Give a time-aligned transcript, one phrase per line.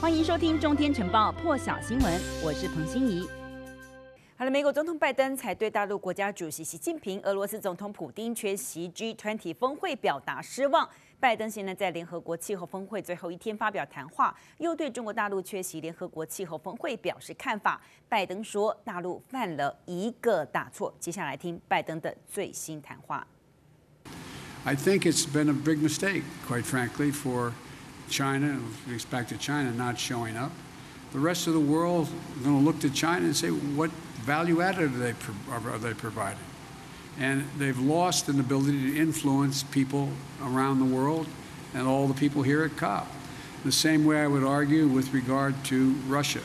[0.00, 3.28] 欢迎收听《中天晨报》破晓新闻，我是彭欣怡。
[4.36, 10.88] 好了，美国总统拜登才对大陆国家主席习近平、俄罗斯总统普丁缺席 G20 峰会表达失望。
[11.18, 17.80] 拜登现在在联合国气候峰会最后一天发表谈话，又对中国大陆缺席联合国气候峰会表示看法。
[18.08, 20.94] 拜登说，大陆犯了一个大错。
[21.00, 23.26] 接下来听拜登的最新谈话。
[24.62, 27.52] I think it's been a big mistake, quite frankly, for
[28.10, 30.52] China, with respect to China not showing up.
[31.12, 34.60] The rest of the world is going to look to China and say, what value
[34.60, 35.14] added are they,
[35.50, 36.38] are they providing?
[37.18, 40.10] And they've lost an ability to influence people
[40.42, 41.26] around the world
[41.74, 43.08] and all the people here at COP.
[43.64, 46.42] The same way I would argue with regard to Russia.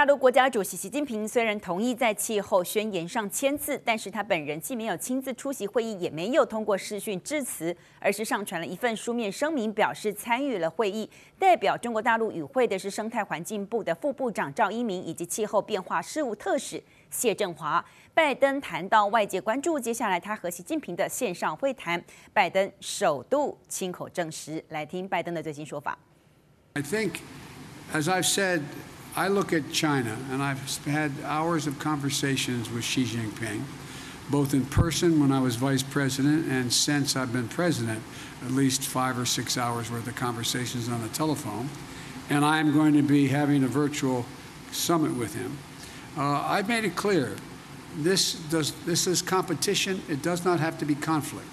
[0.00, 11.06] 大陆国家主席习近平虽然同意在气候宣言上签字，但是他本人既没有亲自出席会议，也没有通过视讯致辞，而是上传了一份书面声明，表示参与了会议。
[11.38, 17.84] 代表中国大陆与会的是生态环境部的副部长赵一鸣以及气候变化事务特使谢振华。
[18.14, 24.64] 拜登谈到外界关注，接下来他和习近平的线上会谈，拜登首度亲口证实。
[24.70, 25.98] 来听拜登的最新说法。
[26.72, 27.16] I think,
[27.92, 28.62] as I've said.
[29.16, 33.62] I look at China, and I've had hours of conversations with Xi Jinping,
[34.30, 38.00] both in person when I was vice president and since I've been president,
[38.44, 41.68] at least five or six hours worth of conversations on the telephone.
[42.28, 44.24] And I'm going to be having a virtual
[44.70, 45.58] summit with him.
[46.16, 47.34] Uh, I've made it clear
[47.96, 50.00] this, does, this is competition.
[50.08, 51.48] It does not have to be conflict.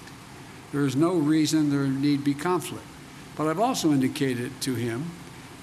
[0.70, 2.84] There is no reason there need be conflict.
[3.36, 5.10] But I've also indicated to him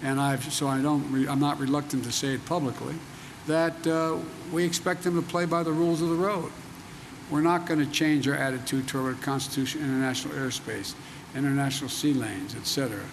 [0.03, 2.95] and I've, so I don't, I'm not reluctant to say it publicly,
[3.47, 4.17] that uh,
[4.51, 6.51] we expect them to play by the rules of the road.
[7.31, 10.93] We're not going to change our attitude toward Constitution, international airspace,
[11.35, 13.03] international sea lanes, et cetera.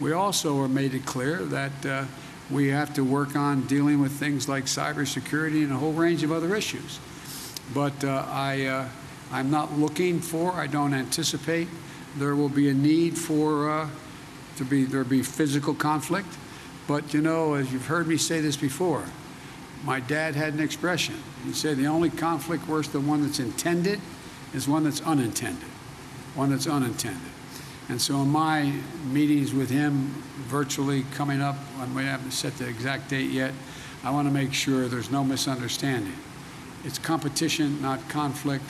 [0.00, 2.04] We also are made it clear that uh,
[2.50, 6.32] we have to work on dealing with things like cybersecurity and a whole range of
[6.32, 6.98] other issues.
[7.72, 8.88] But uh, I, uh,
[9.30, 11.68] I'm not looking for, I don't anticipate
[12.18, 13.88] there will be a need for uh,
[14.56, 16.28] to be there be physical conflict.
[16.86, 19.04] But you know, as you've heard me say this before,
[19.84, 21.16] my dad had an expression.
[21.44, 24.00] He said the only conflict worse than one that's intended
[24.54, 25.68] is one that's unintended.
[26.34, 27.30] One that's unintended.
[27.88, 28.72] And so in my
[29.10, 30.14] meetings with him
[30.46, 33.52] virtually coming up, and we haven't set the exact date yet,
[34.04, 36.16] I want to make sure there's no misunderstanding.
[36.84, 38.64] It's competition, not conflict.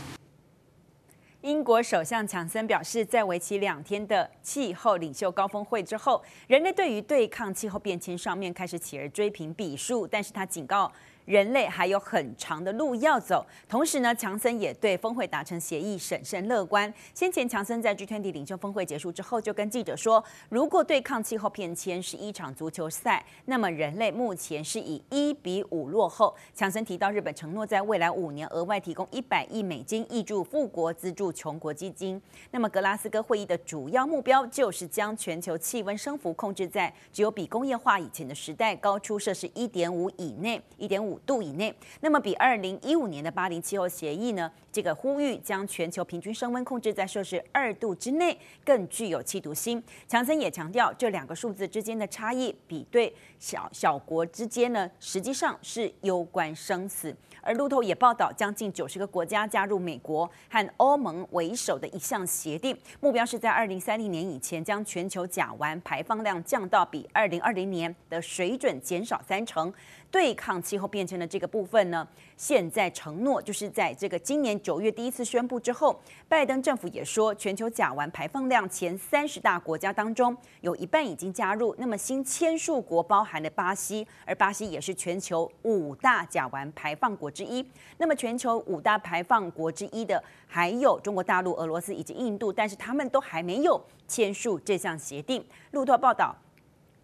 [1.43, 10.91] 英国首相强森表示，在为期两天的气候领袖高峰会之后，人类对于对抗气候变迁上面开始起而追平比数，但是他警告。
[11.25, 13.47] 人类还有很长的路要走。
[13.69, 16.93] 同时呢，强森也对峰会达成协议审慎乐观。
[17.15, 26.35] 先前强森在 G20 领袖峰会结束之后，就跟记者说，如果对抗气候变迁是一场足球赛，那么人类目前是以一比五落后。
[26.55, 32.21] 强森提到，日本承诺在未来五年额外提供一百亿美金挹注富国资助穷国基金。
[32.51, 41.12] 那么格拉斯哥会议的主要目标就是将全球气温升幅控制在只有比工业化以前的时代高出摄氏一点五以内，一点五。
[41.13, 49.83] 五度以内，那么比二零一五年的巴黎气候协议呢，这个呼吁将全球平均升温控制在摄氏二度之内更具有企图心。
[50.09, 57.15] 强森也强调，这两个数字之间的差异，比对小小国之间呢，实际上是攸关生死。
[57.45, 69.73] 而路透也报道，将近九十个国家加入美国和欧盟为首的一项协定，目标是在二零三零年以前将全球甲烷排放量降到比二零二零年的水准减少三成。
[70.13, 72.07] 对抗气候变迁的这个部分呢，
[72.37, 81.75] 现在承诺就是在这个今年九月第一次宣布之后，拜登政府也说，全球甲烷排放量前三十大国家当中，有一半已经加入。
[81.79, 87.67] 那么新签署国包含了巴西，而巴西也是全球五大甲烷排放国之一。
[87.97, 95.43] 那么全球五大排放国之一的还有中国大陆、俄罗斯以及印度，但是他们都还没有签署这项协定。
[95.71, 96.37] 路透报道。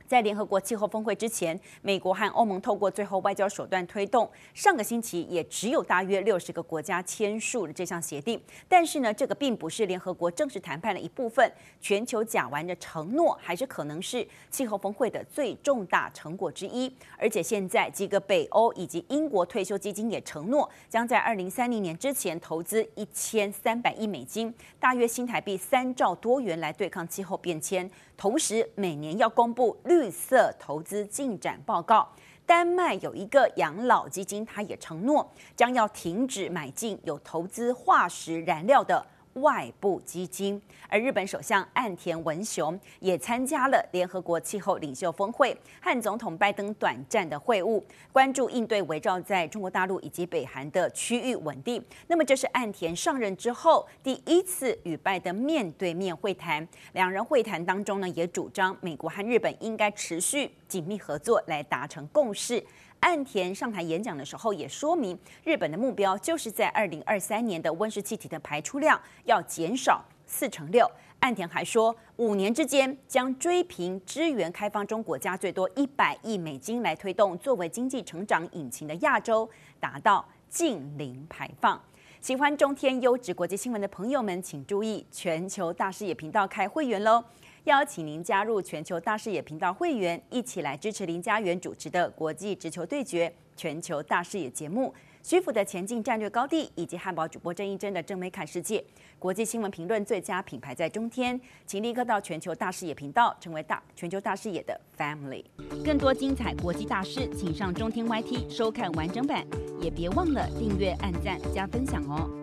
[0.08, 4.28] 在联合国气候峰会之前，美国和欧盟透过最后外交手段推动。
[4.54, 8.40] 上个星期也只有大约六十个国家签署了这项协定。
[8.66, 11.52] 但是呢，这个并不是联合国正式谈判的一部分。
[11.78, 16.90] 全球甲烷的承诺还是可能是气候峰会的最重大成果之一。
[17.18, 27.90] 而且现在几个北欧以及英国退休基金也承诺，将在二零三零年之前投资一千三百亿美金，大约新台币三兆多元来对抗气候变迁。
[28.16, 32.08] 同时，每年要公布绿绿色投资进展报告。
[32.46, 39.04] 丹麦有一个养老基金，他也承诺将要停止买进有投资化石燃料的
[39.40, 40.60] 外部基金。
[40.88, 47.82] 而日本首相岸田文雄也参加了联合国气候领袖峰会，和总统拜登短暂的会晤，
[48.12, 51.84] 关注应对围绕在中国大陆以及北韩的区域稳定。
[52.06, 62.64] 那么这是岸田上任之后第一次与拜登面对面会谈，两人会谈当中呢，也主张美国和日本应该持续紧密合作来达成共识。
[63.00, 70.90] 岸田上台演讲的时候也说明，日本的目标就是在二零二三年的温室气体的排出量要减少四成六。
[71.20, 79.48] 岸田还说，五年之间将追平支援开放中国家最多一百亿美金，来推动作为经济成长引擎的亚洲
[79.80, 81.80] 达到净零排放。
[82.20, 87.24] 喜欢中天优质国际新闻的朋友们，请注意全球大视野频道开会员喽！
[87.64, 98.82] 邀请您加入全球大视野频道会员，一起来支持林家元主持的国际直球对决全球大视野节目，徐府的前进战略高地，以及汉堡主播郑一真的正妹看世界，
[99.18, 105.44] 国际新闻评论最佳品牌在中天，请立刻到全球大视野频道，成为大全球大视野的 family。
[105.84, 109.44] 更多精彩国际大事，请上中天 YT 收看完整版，
[109.80, 112.37] 也别忘了订阅、按赞、加分享哦。